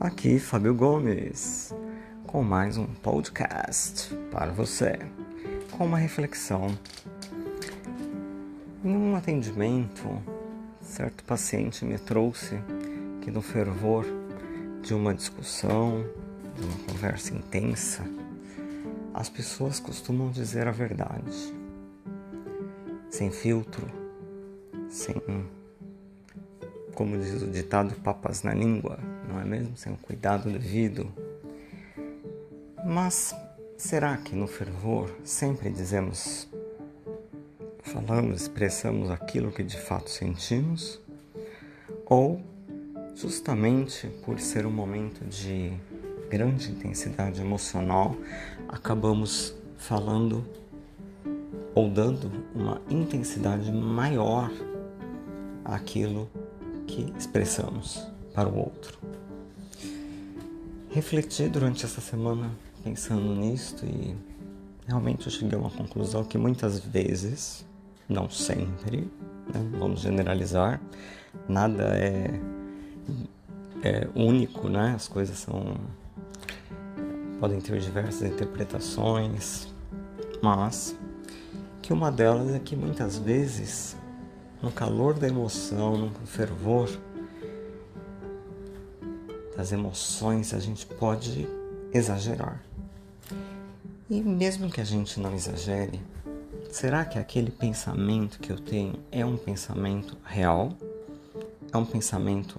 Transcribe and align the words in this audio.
Aqui 0.00 0.38
Fábio 0.38 0.76
Gomes 0.76 1.74
com 2.24 2.44
mais 2.44 2.76
um 2.76 2.86
podcast 2.86 4.14
para 4.30 4.52
você, 4.52 4.96
com 5.72 5.86
uma 5.86 5.98
reflexão. 5.98 6.68
Em 8.84 8.96
um 8.96 9.16
atendimento, 9.16 10.22
certo 10.80 11.24
paciente 11.24 11.84
me 11.84 11.98
trouxe 11.98 12.60
que 13.22 13.30
no 13.32 13.42
fervor 13.42 14.06
de 14.82 14.94
uma 14.94 15.12
discussão, 15.12 16.04
de 16.54 16.64
uma 16.64 16.78
conversa 16.86 17.34
intensa, 17.34 18.04
as 19.12 19.28
pessoas 19.28 19.80
costumam 19.80 20.30
dizer 20.30 20.68
a 20.68 20.72
verdade, 20.72 21.52
sem 23.10 23.32
filtro, 23.32 23.84
sem 24.88 25.16
como 26.94 27.16
diz 27.16 27.42
o 27.42 27.46
ditado, 27.46 27.94
papas 28.02 28.42
na 28.42 28.52
língua, 28.52 28.98
não 29.28 29.40
é 29.40 29.44
mesmo? 29.44 29.76
Sem 29.76 29.92
o 29.92 29.96
cuidado 29.96 30.50
devido. 30.50 31.12
Mas 32.84 33.34
será 33.76 34.16
que 34.16 34.34
no 34.34 34.46
fervor 34.46 35.10
sempre 35.22 35.70
dizemos, 35.70 36.48
falamos, 37.82 38.42
expressamos 38.42 39.10
aquilo 39.10 39.52
que 39.52 39.62
de 39.62 39.78
fato 39.78 40.08
sentimos? 40.08 41.00
Ou 42.06 42.40
justamente 43.14 44.08
por 44.24 44.40
ser 44.40 44.64
um 44.64 44.70
momento 44.70 45.24
de 45.26 45.72
grande 46.30 46.70
intensidade 46.70 47.40
emocional, 47.40 48.16
acabamos 48.68 49.54
falando 49.76 50.44
ou 51.74 51.90
dando 51.90 52.30
uma 52.54 52.80
intensidade 52.88 53.70
maior 53.70 54.50
àquilo 55.64 56.30
que 56.86 57.12
expressamos 57.18 58.17
para 58.38 58.48
o 58.48 58.56
outro. 58.56 58.96
Refleti 60.90 61.48
durante 61.48 61.84
essa 61.84 62.00
semana 62.00 62.48
pensando 62.84 63.34
nisto 63.34 63.84
e 63.84 64.16
realmente 64.86 65.26
eu 65.26 65.32
cheguei 65.32 65.58
a 65.58 65.60
uma 65.60 65.70
conclusão 65.70 66.22
que 66.22 66.38
muitas 66.38 66.78
vezes, 66.78 67.66
não 68.08 68.30
sempre, 68.30 69.10
né, 69.52 69.68
vamos 69.76 70.02
generalizar, 70.02 70.80
nada 71.48 71.82
é, 71.96 72.40
é 73.82 74.08
único, 74.14 74.68
né? 74.68 74.92
As 74.94 75.08
coisas 75.08 75.36
são 75.36 75.74
podem 77.40 77.60
ter 77.60 77.80
diversas 77.80 78.22
interpretações, 78.22 79.66
mas 80.40 80.96
que 81.82 81.92
uma 81.92 82.12
delas 82.12 82.54
é 82.54 82.60
que 82.60 82.76
muitas 82.76 83.18
vezes 83.18 83.96
no 84.62 84.70
calor 84.70 85.14
da 85.14 85.26
emoção, 85.26 85.96
no 85.96 86.10
fervor 86.24 86.88
das 89.58 89.72
emoções, 89.72 90.54
a 90.54 90.60
gente 90.60 90.86
pode 90.86 91.48
exagerar. 91.92 92.62
E 94.08 94.20
mesmo 94.20 94.70
que 94.70 94.80
a 94.80 94.84
gente 94.84 95.18
não 95.18 95.34
exagere, 95.34 96.00
será 96.70 97.04
que 97.04 97.18
aquele 97.18 97.50
pensamento 97.50 98.38
que 98.38 98.52
eu 98.52 98.60
tenho 98.60 98.94
é 99.10 99.26
um 99.26 99.36
pensamento 99.36 100.16
real? 100.24 100.72
É 101.72 101.76
um 101.76 101.84
pensamento 101.84 102.56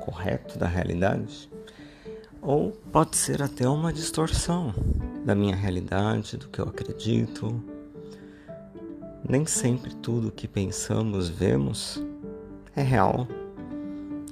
correto 0.00 0.58
da 0.58 0.66
realidade? 0.66 1.50
Ou 2.40 2.72
pode 2.90 3.18
ser 3.18 3.42
até 3.42 3.68
uma 3.68 3.92
distorção 3.92 4.72
da 5.26 5.34
minha 5.34 5.54
realidade, 5.54 6.38
do 6.38 6.48
que 6.48 6.60
eu 6.60 6.64
acredito, 6.64 7.62
nem 9.28 9.44
sempre 9.44 9.94
tudo 9.96 10.32
que 10.32 10.48
pensamos, 10.48 11.28
vemos 11.28 12.02
é 12.74 12.80
real, 12.80 13.28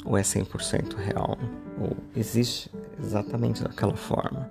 ou 0.09 0.17
é 0.17 0.23
100% 0.23 0.97
real, 0.97 1.37
ou 1.79 1.95
existe 2.17 2.71
exatamente 2.99 3.63
daquela 3.63 3.95
forma, 3.95 4.51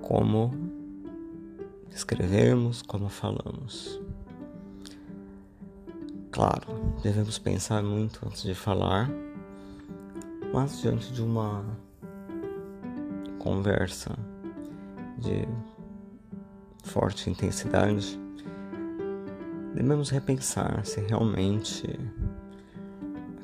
como 0.00 0.52
escrevemos, 1.90 2.80
como 2.80 3.08
falamos. 3.08 4.00
Claro, 6.30 6.68
devemos 7.02 7.36
pensar 7.36 7.82
muito 7.82 8.20
antes 8.24 8.44
de 8.44 8.54
falar, 8.54 9.10
mas 10.54 10.80
diante 10.80 11.12
de 11.12 11.20
uma 11.20 11.64
conversa 13.40 14.16
de 15.18 15.48
forte 16.84 17.28
intensidade, 17.28 18.20
devemos 19.74 20.10
repensar 20.10 20.86
se 20.86 21.00
realmente 21.00 21.98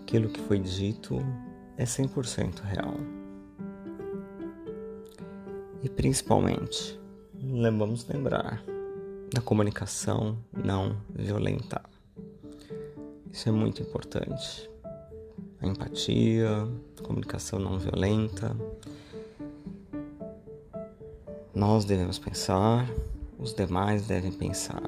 aquilo 0.04 0.28
que 0.28 0.40
foi 0.42 0.58
dito 0.58 1.16
é 1.78 1.84
100% 1.84 2.60
real. 2.60 2.94
E 5.82 5.88
principalmente, 5.88 7.00
vamos 7.78 8.06
lembrar 8.06 8.62
da 9.32 9.40
comunicação 9.40 10.38
não 10.52 10.96
violenta. 11.10 11.82
Isso 13.32 13.48
é 13.48 13.52
muito 13.52 13.82
importante. 13.82 14.70
A 15.60 15.66
empatia, 15.66 16.50
a 16.98 17.02
comunicação 17.02 17.58
não 17.58 17.78
violenta. 17.78 18.54
Nós 21.54 21.86
devemos 21.86 22.18
pensar, 22.18 22.86
os 23.38 23.54
demais 23.54 24.06
devem 24.06 24.30
pensar. 24.30 24.82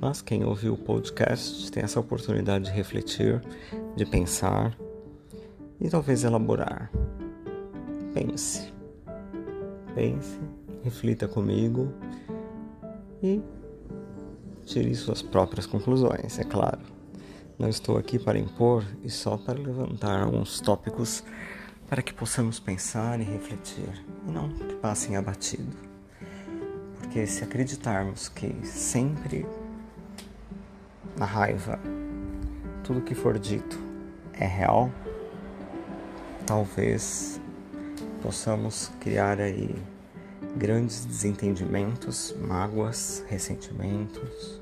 Mas 0.00 0.22
quem 0.22 0.44
ouviu 0.44 0.74
o 0.74 0.78
podcast 0.78 1.70
tem 1.72 1.82
essa 1.82 1.98
oportunidade 1.98 2.66
de 2.66 2.70
refletir, 2.70 3.42
de 3.96 4.04
pensar 4.04 4.76
e 5.80 5.88
talvez 5.88 6.24
elaborar. 6.24 6.90
Pense. 8.12 8.72
Pense, 9.94 10.38
reflita 10.84 11.26
comigo 11.26 11.92
e 13.22 13.42
tire 14.64 14.94
suas 14.94 15.22
próprias 15.22 15.66
conclusões, 15.66 16.38
é 16.38 16.44
claro. 16.44 16.80
Não 17.58 17.68
estou 17.68 17.96
aqui 17.98 18.18
para 18.18 18.38
impor 18.38 18.84
e 19.02 19.10
só 19.10 19.36
para 19.36 19.58
levantar 19.58 20.22
alguns 20.22 20.60
tópicos 20.60 21.24
para 21.88 22.02
que 22.02 22.12
possamos 22.12 22.60
pensar 22.60 23.18
e 23.18 23.24
refletir 23.24 24.04
e 24.26 24.30
não 24.30 24.50
que 24.50 24.74
passem 24.76 25.16
abatido. 25.16 25.76
Porque 26.98 27.26
se 27.26 27.42
acreditarmos 27.42 28.28
que 28.28 28.54
sempre 28.64 29.44
na 31.18 31.26
raiva, 31.26 31.78
tudo 32.84 33.02
que 33.02 33.14
for 33.14 33.38
dito 33.38 33.78
é 34.32 34.46
real, 34.46 34.90
talvez 36.46 37.40
possamos 38.22 38.90
criar 39.00 39.40
aí 39.40 39.74
grandes 40.56 41.04
desentendimentos, 41.04 42.34
mágoas, 42.40 43.24
ressentimentos. 43.28 44.60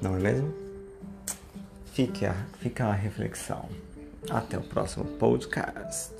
Não 0.00 0.16
é 0.16 0.18
mesmo? 0.18 0.54
Fique 1.86 2.24
a, 2.24 2.34
fica 2.60 2.86
a 2.86 2.92
reflexão. 2.92 3.68
Até 4.30 4.58
o 4.58 4.62
próximo 4.62 5.04
podcast. 5.04 6.12